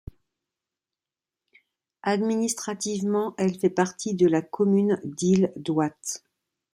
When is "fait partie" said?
3.59-4.15